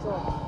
[0.00, 0.47] 做。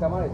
[0.00, 0.24] 坐。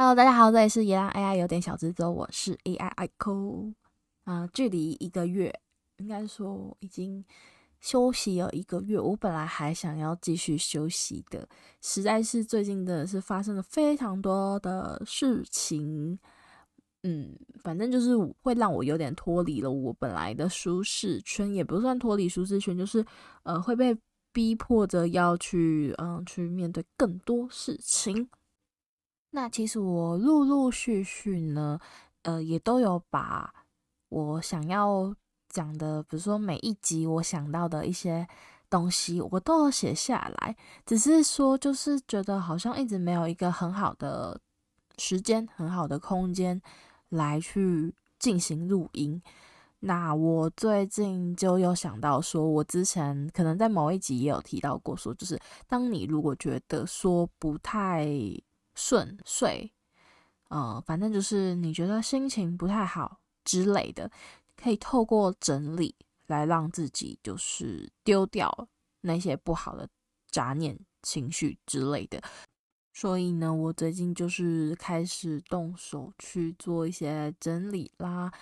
[0.00, 3.74] Hello，大家好，这里是野狼 AI 有点小制作，我是 AI ICO
[4.22, 4.46] 啊。
[4.52, 5.52] 距离一个月，
[5.96, 7.24] 应该说已经
[7.80, 8.96] 休息了一个月。
[8.96, 11.48] 我本来还想要继续休息的，
[11.82, 16.16] 实在是最近真的是发生了非常多的事情，
[17.02, 23.04] 嗯，反正就是会让我有点脱离了我本来的舒适圈，也不算脱离舒适圈，就是
[23.42, 23.98] 呃会被
[24.32, 28.30] 逼迫着要去嗯去面对更多事情。
[29.30, 31.78] 那其实我陆陆续续呢，
[32.22, 33.52] 呃，也都有把
[34.08, 35.14] 我想要
[35.50, 38.26] 讲的，比如说每一集我想到的一些
[38.70, 40.56] 东西，我都有写下来。
[40.86, 44.40] 只是说，就是觉得好像一直没有一个很好的
[44.96, 46.60] 时间、很好的空间
[47.10, 49.22] 来去进行录音。
[49.80, 58.08] 那我最近就有想到说，我之前可能在某一集也有提到过，说就是当你如果觉得说不太。
[58.80, 59.72] 顺遂，
[60.50, 64.08] 呃，反正就是你觉得心情不太好之类的，
[64.56, 65.96] 可以透过整理
[66.28, 68.68] 来让自己就是丢掉
[69.00, 69.88] 那些不好的
[70.30, 72.22] 杂念、情绪之类的。
[72.92, 78.32] 所以呢，我最近就是开始动手去做一些整理啦，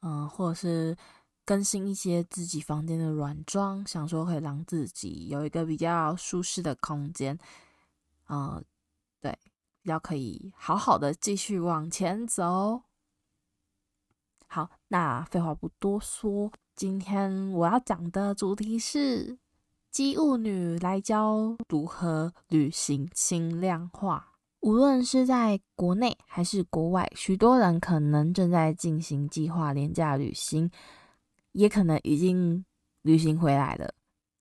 [0.00, 0.96] 嗯、或者是
[1.44, 7.38] 更新一些自己房间的软装，想说可以让自己有一个比较舒适的空间，
[8.28, 8.64] 嗯、
[9.20, 9.38] 对。
[9.86, 12.82] 要可以好好的继续往前走。
[14.46, 19.38] 好，那废话不多说，今天我要讲的主题是
[19.90, 24.32] 机务女来教如何旅行轻量化。
[24.60, 30.70] 无论是在国内还是国外，许多人可能正在进行计划廉价旅行，
[31.52, 32.64] 也可能已经
[33.02, 33.92] 旅行回来了。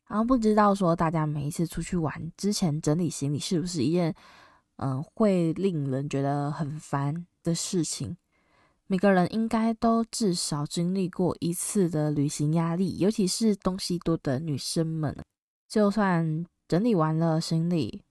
[0.07, 4.15] 然后不知道说大家每一次出去玩之前整理行李是不是一件
[4.77, 8.17] 嗯，会令人觉得很烦的事情。
[8.87, 15.17] 每个人应该都至少经历过一次的旅行压力，尤其是东西多的女生们。
[15.69, 18.03] 就算整理完了行李，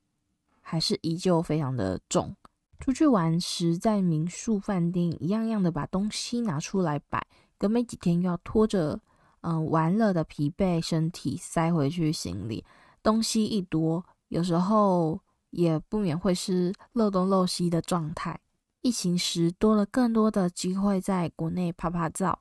[0.62, 2.34] 还是依旧非常的重。
[2.81, 7.25] 出去玩时，在民宿、饭店一样样的把东西拿出来摆，
[7.58, 8.99] 隔没几天又要拖着
[9.43, 12.64] 嗯玩乐的疲惫身体塞回去行李。
[13.02, 15.20] 东西一多，有时候。
[15.54, 18.38] 也不免会是漏东漏西的状态。
[18.82, 22.38] 疫情时多了更多的机会在国内拍拍照。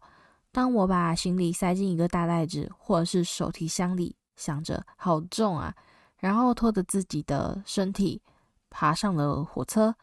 [0.52, 5.74] 当我把行李塞进一个大袋子或者是手提箱里，想着好重啊，
[6.18, 8.22] 然后拖着自己的身体
[8.70, 9.96] 爬上了火车。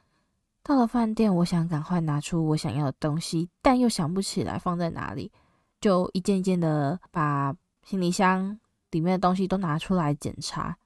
[0.62, 5.30] 到了饭店，我想赶快拿出我想要的东西，但又想不起来放在哪里，
[5.80, 8.58] 就一件一件的把行李箱
[8.90, 10.76] 里面的东西都拿出来检查。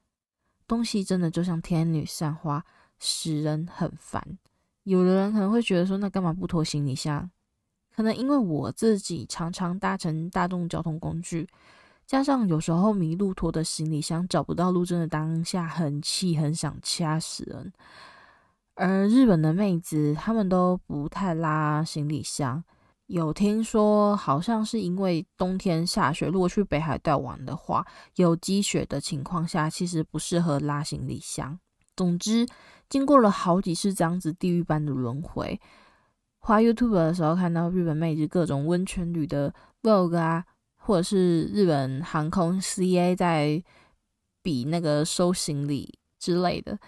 [0.67, 2.63] 东西真的就像天女散花，
[2.99, 4.37] 使人很烦。
[4.83, 7.29] 有的人可能会觉得说，那干嘛不拖行李箱？
[7.95, 11.47] 可能因为我自己常常搭乘大众交通工具，
[12.05, 17.71] 加上有时候迷路拖的行李箱找不到路，真的当下很气，很想掐死人。
[18.75, 22.63] 而日本的妹子，她们都不太拉行李箱。
[23.07, 27.85] 有听说，好像是因为冬天下雪，如果去北海道玩的话，
[28.15, 31.59] 有积雪的情况下，其实不适合拉行李箱。
[31.95, 32.47] 总之，
[32.89, 35.61] 经过了好几次这样子地狱般的轮回，
[36.39, 39.53] 滑 YouTube 的时候看到日本妹子各种温泉旅的
[39.83, 40.43] Vlog 啊，
[40.75, 43.63] 或者是日本航空 CA 在
[44.41, 46.79] 比那个收行李之类的，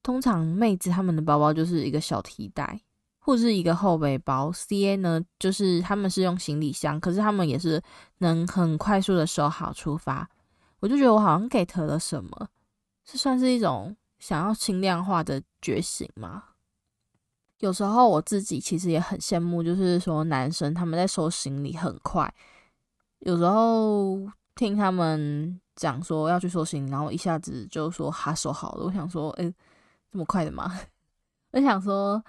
[0.00, 2.80] 通常妹子她们的包包就是一个小提袋。
[3.22, 7.80] 或是一个后背包，CA 呢，就是他们是用行李箱，可是他们也是
[8.18, 10.28] 能很快速的收好出发。
[10.80, 12.48] 我就觉得我好像 get 了什么，
[13.04, 16.44] 这算是一种想要轻量化的觉醒吗？
[17.58, 22.34] 有时候我自己其实也很羡慕，就是说男生他们在收行李很快，
[23.18, 24.18] 有时候
[24.54, 29.52] 听他们讲说要去收行李，然后一下子就说哈收好了，我想说，哎、
[30.10, 30.80] 这么快的吗？
[31.52, 32.24] 我想说。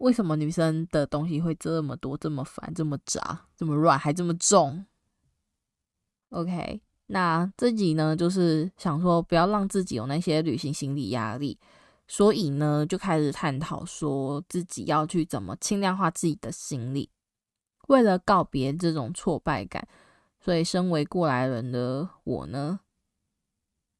[0.00, 4.86] 为什么女生的东西会这么多、这么烦、这么杂、这么乱，还这么重
[6.30, 11.58] ？OK，那自己呢，就是想说不要让自己有那些旅行心理压力，
[12.08, 17.10] 所以呢，就开始探讨说自己要去怎么轻量化自己的行李。
[17.88, 19.86] 为了告别这种挫败感，
[20.40, 22.80] 所以身为过来人的我呢，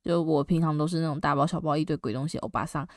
[0.03, 2.89] 就我平常都是那种大包小包一堆鬼东西欧巴桑。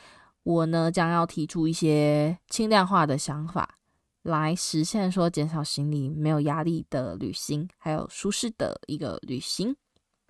[0.43, 3.77] 我呢，将要提出一些轻量化的想法，
[4.21, 9.75] 来实现说减少行李没有压力的旅行，还有舒适的一个旅行。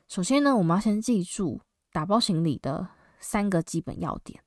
[0.07, 1.61] 首先呢，我们要先记住
[1.91, 2.87] 打包行李的
[3.19, 4.39] 三个基本要点。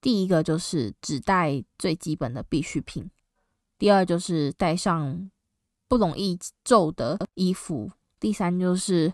[0.00, 3.04] 第一个就是只带最基本的必需品；
[3.78, 5.30] 第二就是带上
[5.86, 7.88] 不容易皱的衣服；
[8.18, 9.12] 第三就是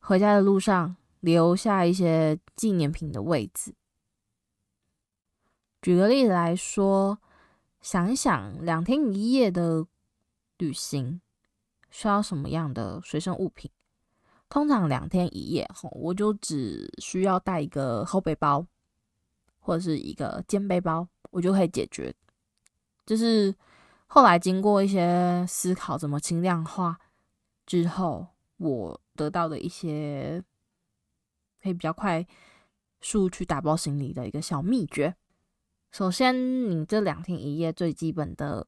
[0.00, 3.74] 回家的路上留下一些纪念品的位置。
[5.86, 7.16] 举个例子来说，
[7.80, 9.86] 想一想两天一夜的
[10.58, 11.20] 旅行
[11.92, 13.70] 需要什么样的随身物品？
[14.48, 18.66] 通常两天一夜，我就只需要带一个后背包
[19.60, 22.12] 或者是一个肩背包，我就可以解决。
[23.04, 23.54] 就是
[24.08, 26.98] 后来经过一些思考，怎么轻量化
[27.64, 30.42] 之后，我得到的一些
[31.62, 32.26] 可以比较快
[33.00, 35.14] 速去打包行李的一个小秘诀。
[35.96, 38.66] 首先，你这两天一夜最基本的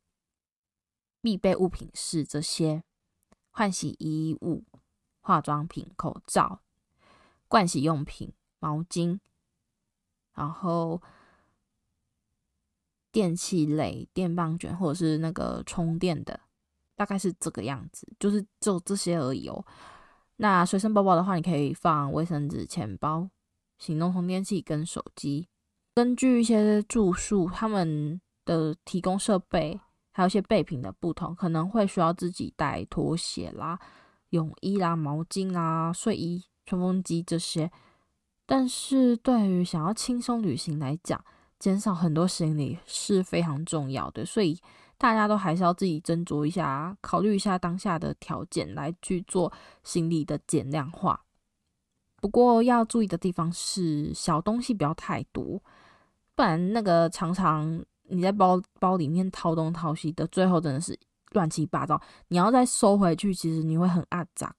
[1.20, 2.82] 必备物品是这些：
[3.50, 4.64] 换洗衣物、
[5.20, 6.62] 化妆品、口罩、
[7.46, 9.20] 盥洗用品、毛巾，
[10.32, 11.02] 然后
[13.12, 16.40] 电器类、电棒卷或者是那个充电的，
[16.96, 19.62] 大概是这个样子，就是就这些而已哦。
[20.36, 23.28] 那随身包包的话，你可以放卫生纸、钱包、
[23.76, 25.50] 行动充电器跟手机。
[25.98, 29.80] 根据一些住宿，他们的提供设备
[30.12, 33.76] 还有一些备品的不同，可能会需要自己带拖鞋啦、
[34.28, 37.68] 泳衣啦、毛巾啦、睡衣、吹风机这些。
[38.46, 41.20] 但是对于想要轻松旅行来讲，
[41.58, 44.56] 减少很多行李是非常重要的，所以
[44.96, 49.52] 大家都还是要自己斟酌一下，考虑一下当下的条件来去做
[49.82, 51.24] 行李的减量化。
[52.20, 55.60] 不过要注意的地方是，小东西不要太多。
[56.38, 60.96] 不然那个常常你在包包里面掏东掏西的，最后真的是
[61.32, 62.00] 乱七八糟。
[62.28, 64.54] 你要再收回去，其实你会很阿杂，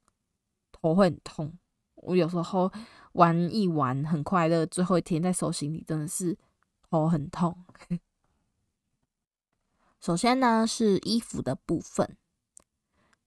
[0.73, 1.57] 头会很痛。
[1.95, 2.69] 我有时候
[3.13, 6.37] 玩一玩很快乐，最后一天在收行李，真的是
[6.89, 7.57] 头很痛。
[10.01, 12.17] 首先呢是衣服的部分，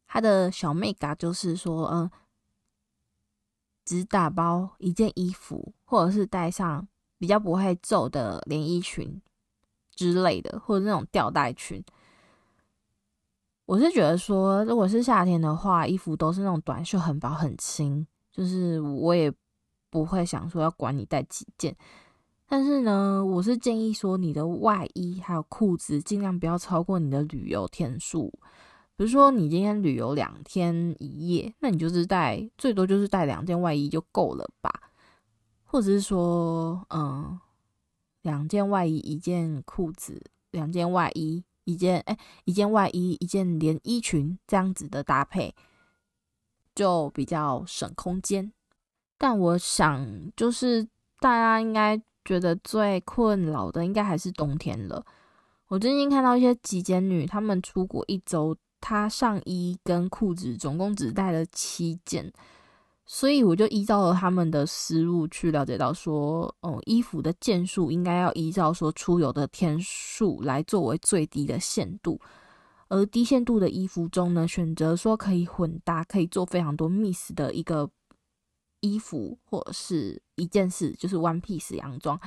[0.06, 2.10] 它的小妹嘎就是说，嗯，
[3.86, 6.86] 只打包一件衣服，或者是带上。
[7.22, 9.22] 比较不会皱的连衣裙
[9.94, 11.80] 之类的，或者那种吊带裙。
[13.64, 19.32] 我是觉得说，如果是夏天的话，衣服都是那种短袖，很薄很轻，就是我也
[19.88, 21.76] 不会想说要管你带几件。
[22.48, 28.36] 但是呢，我是建议说，你的外衣还有裤子尽量不要超过你的旅游天数。
[28.96, 34.72] 比如说，你今天旅游两天一夜，那你就是带最多就是带两件外衣就够了吧。
[35.72, 37.40] 或者是说，嗯，
[38.20, 45.54] 两件外衣，一件裤子，两件外衣，一件哎、一件外衣，一件连衣裙，这样子的搭配
[46.74, 48.52] 就比较省空间。
[49.16, 50.86] 但我想，就是
[51.20, 55.02] 大家应该觉得最困扰的应该还是冬天了。
[55.68, 62.30] 我最近看到一些极简女，她们出国一周，她上衣跟裤子总共只带了七件。
[63.04, 72.20] 所以我就依照了他们的思路去了解到说，哦，衣服的件数应该要依照说出游的天数来作为最低的限度，
[72.88, 77.90] 而低限度的衣服中呢，选择说可以混搭，可以做非常多 mix 的一个
[78.80, 82.18] 衣服或者是一件事，就是 one piece 洋装，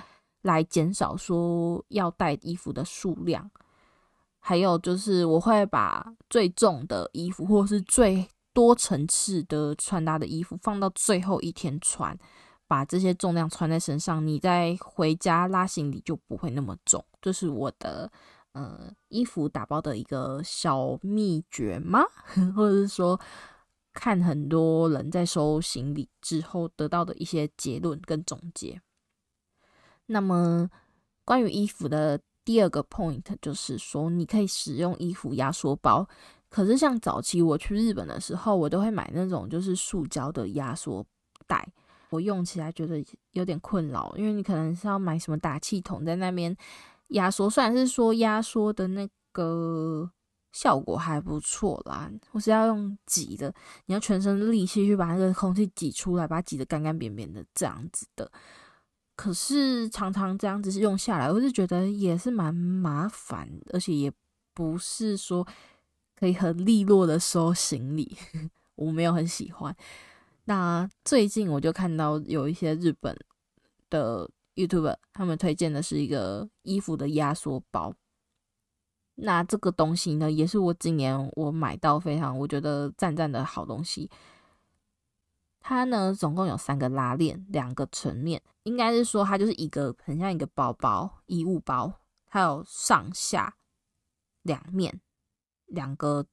[0.42, 3.50] 来减少说要带衣服的数量。
[4.40, 12.18] 还有就是我会把最重的衣服或是最多层次的穿搭的衣服放到最后一天穿，
[12.68, 17.04] 把这些重量穿在身上，你再回家拉行李就不会那么重。
[17.22, 18.10] 这是我的
[18.54, 22.06] 呃衣服打包的一个小秘诀吗？
[22.56, 23.20] 或者是说
[23.94, 28.82] 看很多人在收行李之后得到的一些结论跟总结。
[30.06, 30.70] 那么
[31.26, 36.08] 关于衣服的第二个 point 就是说，你可以使用衣服压缩包。
[36.56, 41.06] 可是像早期我去日本的时候，我都会买那种就是塑胶的压缩
[41.46, 41.68] 袋，
[42.10, 46.56] 我用起来觉得有点困扰，因为你可能是要买什么打气筒在那边
[47.08, 50.10] 压缩，虽然是说压缩的那个
[50.54, 53.54] 效果还不错啦，我是要用挤的，
[53.88, 58.32] 你要全身力气去把那个空气挤出来，把它挤得干干扁扁的这样子的。
[59.18, 64.10] 可是常常这样子是用下来，我是觉得也是蛮麻烦，而且也
[64.54, 65.46] 不是说。
[66.26, 68.18] 可以很利落的收行李，
[68.74, 69.76] 我没有很喜欢。
[70.46, 73.16] 那最近我就看到有一些日本
[73.92, 77.94] 的 YouTuber，他们推荐的是一个衣服的压缩包。
[79.14, 84.10] 那这个东西呢，也是我今年我买到非常我觉得赞赞的好东西。
[85.60, 93.56] 它呢，总共有三个拉链，两个层面，应该是说它就是一个很像一个包包，衣物包，它有上下
[94.42, 95.00] 两面。
[95.68, 96.26] 两个，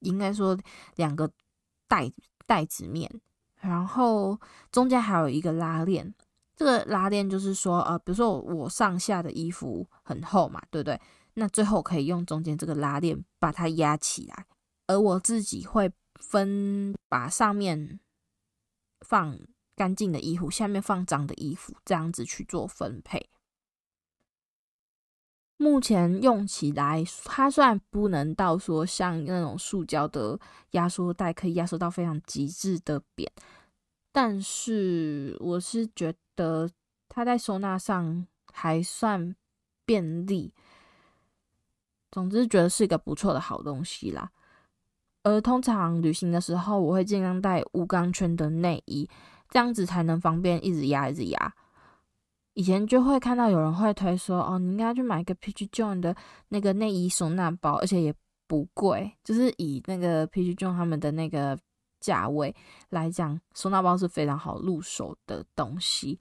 [0.00, 0.58] 应该说
[0.96, 1.30] 两个
[1.88, 2.10] 袋
[2.46, 3.10] 袋子面，
[3.60, 4.38] 然后
[4.70, 6.14] 中间还有一个拉链。
[6.56, 11.00] 这个拉链就是说，呃，比如说我上下的衣服很厚嘛，对不对？
[11.34, 14.46] 那最后可以用中间这个拉链把它压起来。
[14.86, 17.98] 而我自己会分，把上面
[19.00, 19.36] 放
[19.74, 23.28] 干净的衣服，下面放脏的衣服，这样子去做分配。
[25.56, 30.38] 目前用起来，它虽然不能到说像那种塑胶的
[30.72, 33.30] 压缩袋可以压缩到非常极致的扁，
[34.10, 36.68] 但是我是觉得
[37.08, 39.34] 它在收纳上还算
[39.84, 40.52] 便利。
[42.10, 44.30] 总之，觉得是一个不错的好东西啦。
[45.22, 49.08] 而通常旅行的时候，我会尽量带无钢圈的内衣，
[49.48, 51.54] 这样子才能方便一直压一直压。
[52.54, 56.14] 以前就会看到有人会推说，哦，你应该去买一个 PG John 的
[56.48, 58.14] 那个内衣收纳包，而且也
[58.46, 61.58] 不贵，就是以那个 PG John 他们的那个
[62.00, 62.54] 价位
[62.90, 66.18] 来讲，收纳包是非常好入手的东西。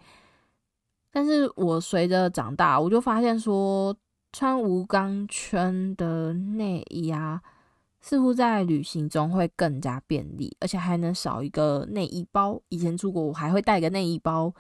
[1.11, 3.95] 但是我随着长大，我就发现说，
[4.31, 7.39] 穿无钢圈的内衣啊，
[8.01, 12.59] 似乎在旅行中会更加便利，而且还能少一个内衣包。
[12.69, 14.51] 以前出国我还会带个内衣包。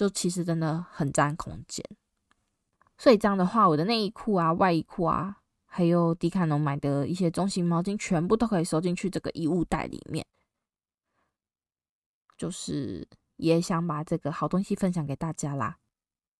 [0.00, 1.84] 就其实真的很占空间，
[2.96, 10.24] 所以这样的话，我的内衣裤啊、外衣裤啊，还有迪卡侬买的一些中型毛巾，全部都可以收进去这个衣物袋里面。
[12.38, 15.76] 就是也想把这个好东西分享给大家啦。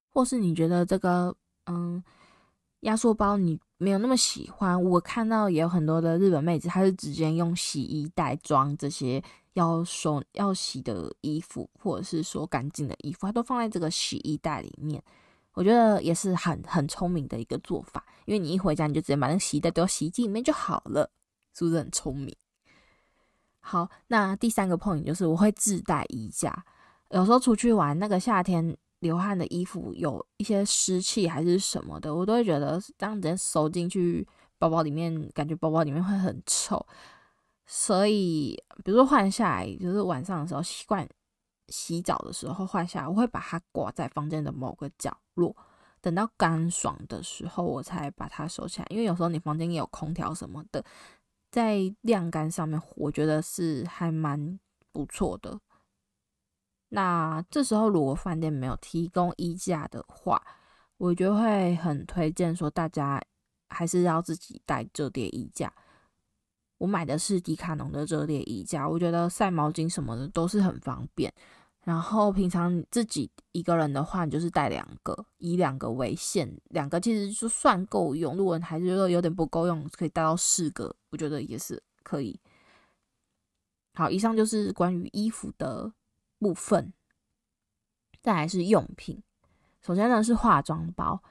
[0.09, 1.37] 或是你觉得这个
[1.67, 2.03] 嗯
[2.81, 9.23] 压缩包你没有那么喜欢，我看到也有很多的日本妹子，她是直接用洗衣袋装这些。
[9.55, 15.03] 要收要洗的衣服，或者是说干净的衣服，它都放在这个洗衣袋里面。
[15.55, 21.11] 我觉得也是很很聪明的一个做法，因为你一回家你就直接把那个洗衣袋丢洗衣机里面就好了，
[21.53, 22.35] 是不是很聪明？
[23.59, 26.65] 好，那第三个 point 就是我会自带衣架，
[27.11, 34.27] 有时候出去玩，那个夏天流汗的衣服有一些湿气还是什么的，我都会觉得这样直接收进去
[34.57, 36.87] 包包里面，感觉包包里面会很臭。
[37.73, 41.09] 所以，比如说换下来，就是晚上的时候习惯
[41.69, 45.57] 洗澡的时候换下来，我会把它挂在房间的某个角落，
[46.01, 48.87] 等到干爽的时候我才把它收起来。
[48.91, 50.85] 因为有时候你房间也有空调什么的，
[51.53, 54.59] 在晾干上面，我觉得是还蛮
[54.91, 55.61] 不错的。
[56.89, 60.43] 那这时候如果饭店没有提供衣架的话，
[60.97, 63.23] 我就会很推荐说大家
[63.69, 65.73] 还是要自己带折叠衣架。
[66.81, 71.31] 我买的是迪卡侬的折叠衣架，我觉得晒毛巾什么的都是很方便。
[71.85, 78.35] 然后平常自己一个人的话，你就是带两个，以两个为限，两个其实就算够用。
[78.35, 82.41] 如果你还是觉得有点不够用，可以带到四个，我觉得也是可以。
[83.93, 85.93] 好，以上就是关于衣服的
[86.39, 86.93] 部分。
[88.23, 89.23] 再来是用品，
[89.83, 91.23] 首先呢是化妆包，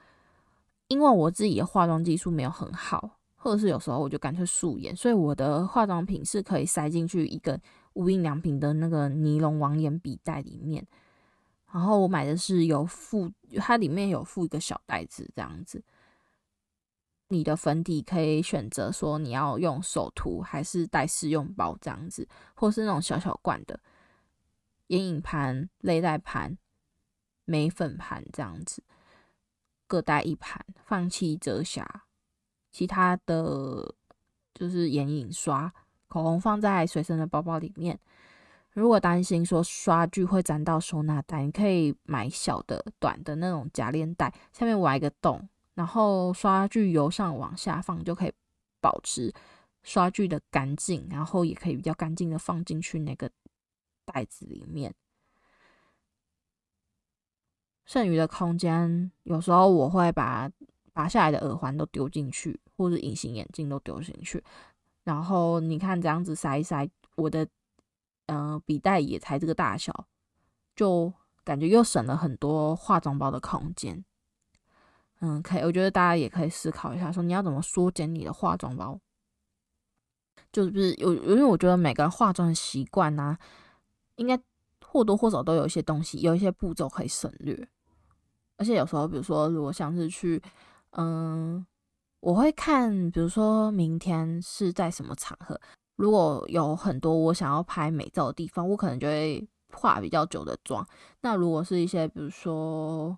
[0.86, 7.58] 因为我自己的化妆技术没有很好，或者是有时候我就干脆素颜，所以我的化妆品是可以塞进去一个
[7.94, 10.86] 无印良品的那个尼龙网眼笔袋里面。
[11.72, 15.82] 然后我买的是有附，它里面有附一个小袋子这样子。
[17.28, 23.80] 你的粉底可以选择说你要用手涂还是带试用包这样子，或是那种小小罐的
[24.88, 26.58] 眼影盘、类带盘。
[27.46, 28.80] 眉粉盘这样子，
[29.88, 32.04] 各带一盘，放弃遮瑕，
[32.70, 33.94] 其他的
[34.54, 35.72] 就是眼影刷、
[36.08, 37.98] 口红放在随身的包包里面。
[38.72, 48.32] 如果担心说刷具会沾到收纳袋，你可以买小的、短的那种夹链袋，下面挖一个洞，然后刷具由上往下放，就可以
[48.80, 49.34] 保持
[49.82, 53.28] 刷具的干净，然后也可以比较干净的放进去那个
[54.04, 54.94] 袋子里面。
[57.84, 60.48] 剩余的空间，有时候我会把
[61.00, 64.44] 拔下来的耳环都丢进去，或者隐形眼镜都丢进去。
[65.02, 67.48] 然后你看这样子塞一塞，我的
[68.26, 70.06] 呃笔袋也才这个大小，
[70.76, 71.10] 就
[71.42, 74.04] 感觉又省了很多化妆包的空间。
[75.20, 79.00] 嗯，可以，我觉得大家也可以思考一下，说你要怎么缩减你的化妆包。
[80.52, 83.38] 就是有，因为我觉得每个人化妆的习惯呢，
[84.16, 84.38] 应该
[84.84, 87.66] 或多或少都有一些东西，有一些步骤可以省略。
[88.58, 90.42] 而且有时候，比如说，如果像是去，
[90.92, 91.64] 嗯，
[92.20, 95.60] 我会看，比如说明天是在什么场合，
[95.96, 100.86] 如果有很多我想要拍美照的地方，我可能就会化比较久的妆。
[101.20, 103.16] 那如果是一些，比如说，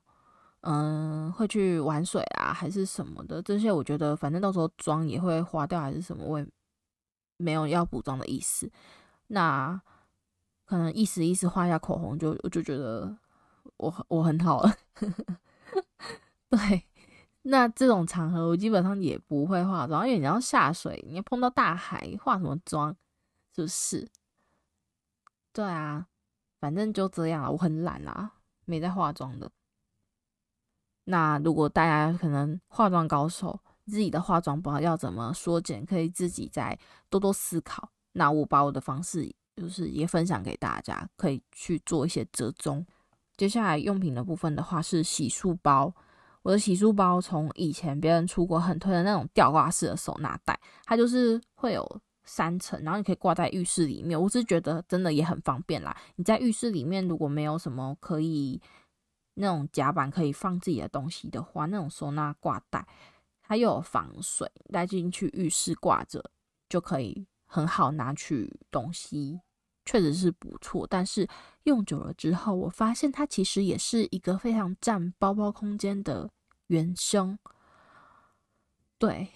[0.60, 6.46] 嗯，会去玩水啊，还是什么的，这些我觉得反正到时候妆也会花掉，还是什么，我也
[7.36, 8.70] 没有要补妆的意思。
[9.28, 9.80] 那
[10.66, 13.16] 可能意思意思画一下口红就，就我就觉得。
[13.76, 14.74] 我我很好了，
[16.50, 16.84] 对，
[17.42, 22.94] 那这种场合我基本上也不会化妆，因为你要下水，你要碰到大海，化什么妆？
[23.54, 24.08] 是不是？
[25.52, 26.06] 对啊，
[26.60, 27.50] 反正就这样了。
[27.50, 28.32] 我很懒啦，
[28.64, 29.50] 没在化妆的。
[31.04, 36.78] 那如果大家可能化妆高手，自己的化妆包要怎么缩减，可以自己再
[37.10, 37.90] 多多思考。
[38.12, 42.86] 那我把我的方式就是也分享给大家，可以去做一些折中。
[43.36, 45.92] 接下来用品的部分的话是洗漱包，
[46.42, 54.20] 我的洗漱包从以前别人出过很推的那种吊挂式的收纳袋，它就是会有三层，然后你可以挂在浴室里面。
[54.20, 55.96] 我是觉得真的也很方便啦。
[56.16, 58.60] 你在浴室里面如果没有什么可以
[59.34, 62.86] 那种夹板可以放自己的东西的话，那种收纳挂袋
[63.42, 66.30] 它又有防水，带进去浴室挂着
[66.68, 69.40] 就可以很好拿取东西。
[69.84, 71.28] 确实是不错，但是
[71.64, 76.30] 用久了之后，我发现它其实也是一个非常占包包空间的
[76.68, 77.38] 元凶。
[78.98, 79.28] 对，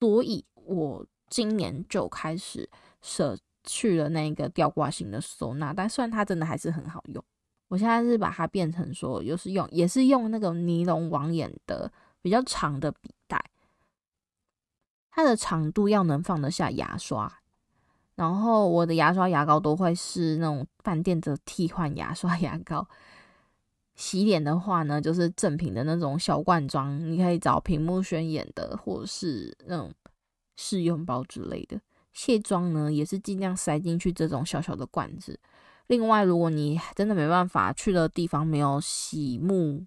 [0.00, 2.68] 所以我今年就开始
[3.00, 7.24] 舍去了那个吊挂型的收纳，但虽然它真的还是很好用，
[7.68, 13.50] 我现在是把它变成说，又是用也是用那个尼龙网眼的比较长的笔袋，
[15.12, 17.39] 它的长度要能放得下牙刷。
[18.20, 22.86] 然后我的牙刷、牙膏都会是那种饭店的替换牙刷、牙膏。
[23.94, 29.90] 洗脸的话呢，就是正品的那种小罐装，你可以找屏幕宣言的，或者是那种
[30.58, 31.80] 试用包之类的。
[32.12, 35.40] 卸妆呢，也是尽量塞进去这种小小的罐子。
[35.86, 39.82] 另外，如果你真的没办法去的地方没有洗沐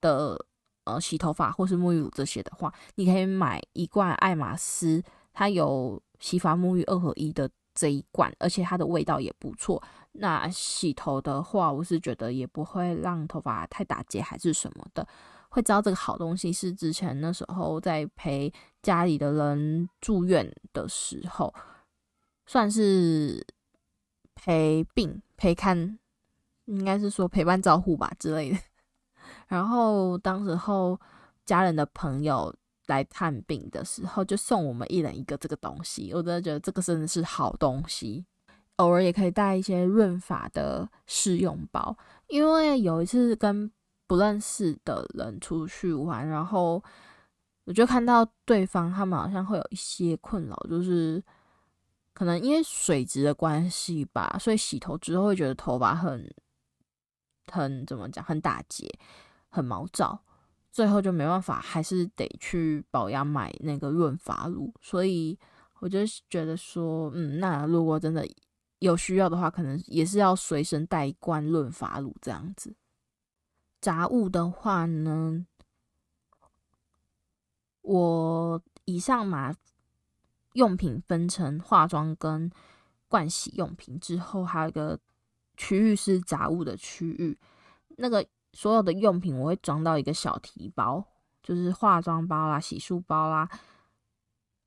[0.00, 0.36] 的
[0.82, 5.00] 呃洗头发或是沐浴乳这些的话，你可以买一罐爱马仕，
[5.32, 7.48] 它有洗发沐浴二合一的。
[7.78, 9.80] 这一罐，而且它的味道也不错。
[10.12, 15.06] 那洗头的话，我是觉得也不会让头发太打结，还是什么的。
[15.50, 21.54] 会知道这个好东西是之前那时候在陪家里的人住院的时候，
[22.46, 23.46] 算是
[24.34, 25.98] 陪病陪看，
[26.64, 28.58] 应该是说陪伴照护吧之类的。
[29.46, 31.00] 然后当时候
[31.44, 32.52] 家人的朋友。
[32.88, 38.26] 来探病的时候，就送我们一人一个这个东西，我真的觉得这个真的是好东西。
[38.76, 41.96] 偶尔也可以带一些润发的试用包，
[42.28, 43.68] 因为有一次跟
[44.06, 46.80] 不认识的人出去玩，然后
[47.64, 51.20] 我就看到对方他们好像会有一些困扰，就是
[52.14, 56.32] 可能因为水质的关系吧，所以洗头之后会觉得头发很
[57.50, 58.88] 很怎么讲，很打结，
[59.48, 60.18] 很毛躁，
[60.78, 64.72] 最后就没办法，还是得去保养买那个润发露。
[64.80, 65.36] 所以
[65.80, 65.98] 我就
[66.30, 68.24] 觉得说，嗯，那如果真的
[68.78, 72.72] 有需要的话，可能也是要随身带一罐润发露这样子。
[73.80, 75.44] 杂物的话呢，
[77.82, 79.52] 我以上嘛，
[80.52, 82.48] 用品分成化妆跟
[83.10, 84.96] 盥洗用品之后，还有一个
[85.56, 87.36] 区域是杂物的区域。
[87.96, 91.04] 那个所有的用品我会装到一个小提包，
[91.42, 93.48] 就是化妆包啦、洗漱包啦，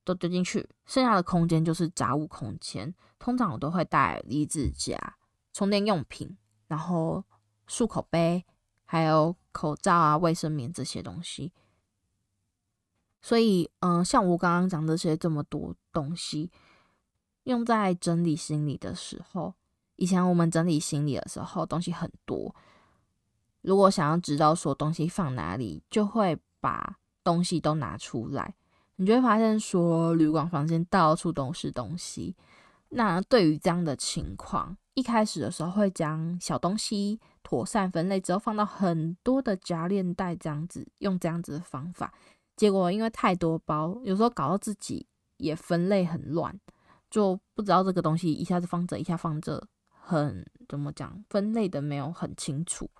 [0.04, 0.68] 都丢进去。
[0.86, 2.94] 剩下的空间就是杂物空间。
[3.18, 4.96] 通常我都会带离子夹、
[5.52, 6.36] 充电用品，
[6.68, 7.24] 然后
[7.68, 8.44] 漱口杯。
[8.84, 11.50] 还有口罩啊、卫生棉这些东西，
[13.22, 16.50] 所以，嗯、像我刚刚讲这些这么多东西，
[17.44, 19.54] 用在整理行李的时候，
[19.96, 22.54] 以前我们整理行李的时候东西很多，
[23.62, 28.54] 如果想要知道说东西放哪里，就会把东西都拿出来，
[28.96, 32.36] 你就会发现说旅馆房间到处都是东西。
[32.90, 42.12] 那对于这样的情况，一开始的时候会将小东西妥善分类之后放到很多的夹链袋，这样子用这样子的方法，
[42.54, 45.06] 结果因为太多包，有时候搞到自己
[45.38, 46.54] 也分类很乱，
[47.10, 52.90] 就不知道这个东西一下子放这，一下放这，很怎么讲，分类的没有很清楚。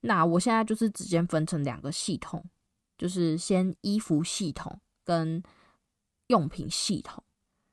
[0.00, 2.44] 那我现在就是直接分成两个系统，
[2.98, 5.42] 就是先衣服系统跟
[6.28, 7.22] 用品系统。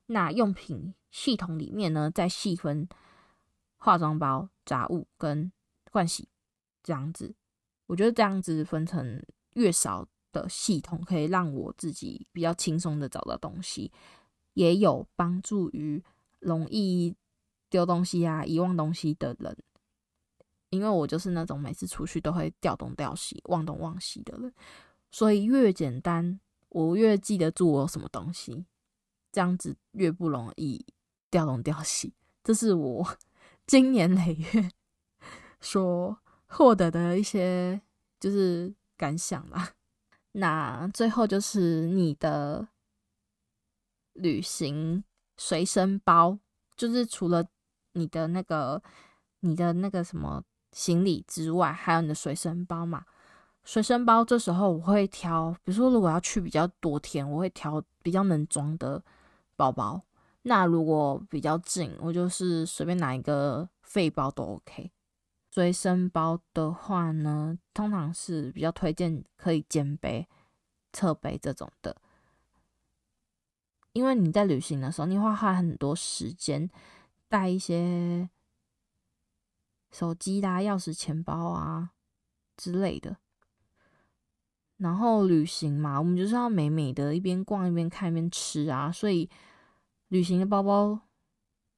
[0.07, 2.87] 那用品系统里面呢，再细分。
[3.79, 5.51] 化妆包、杂物跟
[5.91, 6.27] 盥洗
[6.81, 7.35] 这样子，
[7.85, 13.91] 我觉得这样子分成越少的系统，可以让我自己比较轻松的找到东西，
[14.53, 16.03] 也有帮助于
[16.39, 17.15] 容易
[17.69, 19.55] 丢东西啊、遗忘东西的人。
[20.69, 24.53] 因为我就是那种每次出去都会掉东掉西、忘东忘西的人，
[25.11, 28.65] 所以越简单，我越记得住我有什么东西，
[29.31, 30.85] 这样子越不容易
[31.29, 32.13] 掉东掉西。
[32.43, 33.07] 这是我。
[33.67, 34.71] 经年累月
[35.59, 37.81] 所获得的一些
[38.17, 39.73] 就是感想啦。
[40.31, 42.69] 那最后就是你的
[44.13, 45.03] 旅行
[45.35, 46.39] 随身包，
[46.77, 47.45] 就是除了
[47.91, 48.81] 你的那个
[49.41, 53.05] 你的那个什么行李之外，还有你的随身包嘛。
[53.63, 59.03] 随身包这时候我会挑，比如说如果要去比较多天，我会挑比较能装的
[59.55, 60.01] 包包。
[60.43, 64.89] 那如果比较近，我就是随便拿一个废包都 OK。
[65.51, 70.25] 随身包的话呢，通常是比较推荐可以肩背、
[70.93, 71.97] 侧背这种的，
[73.91, 76.69] 因为你在旅行的时候，你会花很多时间
[77.27, 78.29] 带一些
[79.97, 81.91] 手机啦、钥匙、钱包啊
[82.55, 83.17] 之类的。
[84.77, 89.29] 然后旅行嘛，我们就是要美美的，一边逛一边看一边吃啊，所以。
[90.09, 91.01] 旅行的包包，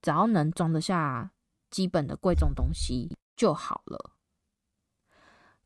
[0.04, 1.32] 只要能装得下
[1.72, 4.12] 基本的贵重东西就好了。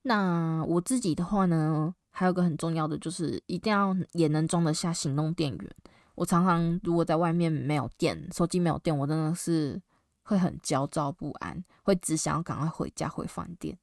[0.03, 5.75] 那我自己的话呢，还有个很重要的，就是一定要也能装得下行动电源。
[6.15, 9.81] 我常常如果在外面没有电，手机没有电，我真的是
[10.23, 13.77] 会很焦躁不安，会只想要赶快回家回饭店。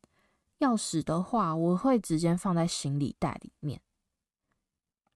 [0.58, 3.80] 钥匙的话，我会直接放在行李袋里面。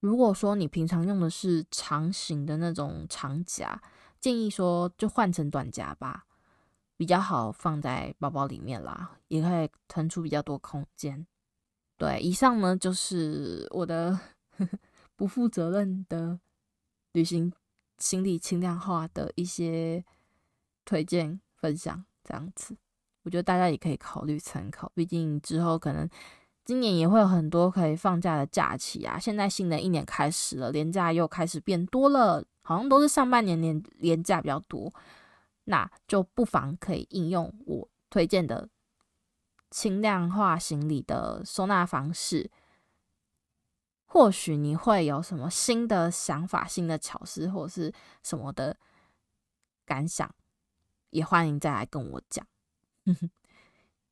[0.00, 3.80] 如果说你平常用的是长型的那种长夹，
[4.20, 6.26] 建议说就换成短夹吧，
[6.96, 11.26] 比较好放在包包里面啦，也可以腾出比较多空间。
[11.96, 14.18] 对，以上呢就是我的
[15.16, 16.38] 不负责任的
[17.12, 17.52] 旅行
[17.98, 20.04] 行李轻量化的一些
[20.84, 22.76] 推荐分享，这样子，
[23.22, 26.08] 我觉得大家也可以考虑参考，毕竟之后可能。
[26.66, 29.18] 今年也会有很多可以放假的假期啊！
[29.18, 34.90] 现在新的一年开始了，连假又开始变多了，好像都是上半年连连假比较多，
[35.64, 38.66] 那就不妨可以应用我推荐的
[39.70, 42.50] 轻量化行李的收纳方式，
[44.06, 47.92] 或许你会有什么新的想法、新的巧思或者是
[48.22, 48.74] 什么的
[49.84, 50.34] 感想，
[51.14, 52.46] 也欢迎再来跟我讲。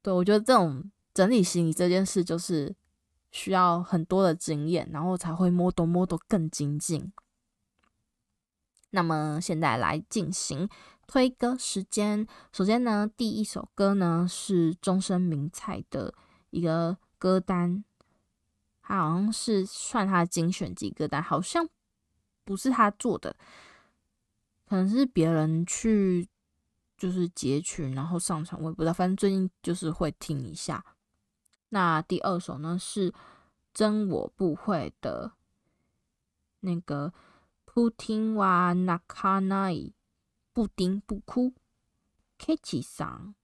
[0.01, 0.91] 对，我觉得这种。
[1.15, 2.75] 整理行李这件事就是
[3.31, 7.13] 需要很多的经验，然后才会摸懂摸懂更精进。
[8.89, 10.67] 那么现在来进行
[11.07, 12.27] 推歌时间。
[12.51, 16.15] 首先呢，第一首歌呢是终身名菜的
[16.49, 17.85] 一个歌单，
[18.81, 21.69] 他好像是算他的精选集歌单，好像
[22.43, 23.37] 不是他做的，
[24.67, 26.27] 可能是别人去
[27.03, 30.85] 就是截取然后上传，我也不知道，反正最近就是会听一下。
[31.71, 33.13] 那第二首呢是
[33.75, 35.33] 真我不会的
[36.61, 37.13] 那个
[37.65, 39.75] 布丁哇那卡奈
[40.53, 41.53] 布丁不哭
[42.39, 43.35] Kitty 桑，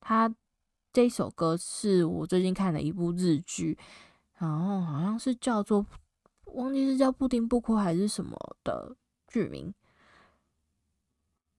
[0.00, 0.34] 他
[0.94, 3.76] 这首歌是我最近看的一部日剧，
[4.38, 5.84] 然后好像是叫做
[6.54, 8.96] 忘记是叫布丁不哭还是什么的
[9.28, 9.74] 剧名。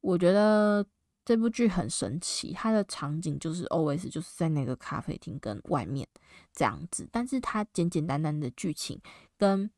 [0.01, 0.86] 我觉得
[1.25, 6.07] 这部剧很神奇，它的场景就是 always 就是在那个咖啡厅跟外面
[6.53, 9.01] 这样子，但是它简简单单的剧情
[9.38, 9.69] 跟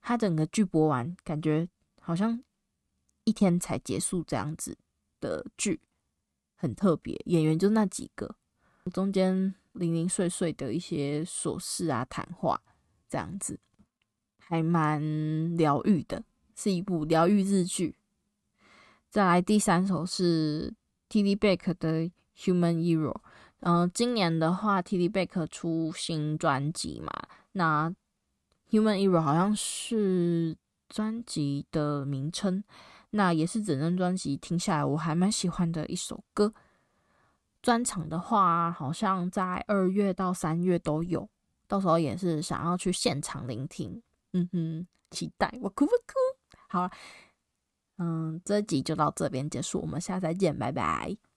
[0.00, 1.68] 它整个剧播完，感觉
[2.00, 2.42] 好像
[3.24, 4.78] 一天才结束这样子
[5.20, 5.80] 的剧，
[6.54, 8.36] 很特别，演员就那几个，
[8.92, 12.62] 中间零零碎碎的一些琐事啊、谈话
[13.08, 13.58] 这样子，
[14.38, 16.24] 还蛮疗愈的，
[16.54, 17.96] 是一部疗愈日剧。
[19.10, 20.72] 再来第三首是
[21.08, 23.16] t d b a k 的 Human Error。
[23.58, 27.12] 嗯、呃，今年的话 t d b a k 出新专辑嘛，
[27.52, 27.92] 那
[28.70, 30.56] Human Error 好像是
[30.88, 32.62] 专辑的名称，
[33.10, 36.54] 那也是整张专辑听下来我还蛮喜欢的一首歌。
[37.60, 41.28] 专场的话，好像在二月到三月都有，
[41.66, 44.00] 到时候也是想要去现场聆听。
[44.34, 46.14] 嗯哼，期待我哭不哭？
[46.68, 46.90] 好了。
[48.02, 51.29] 嗯，这集就到这边结束，我们下次再见，拜拜。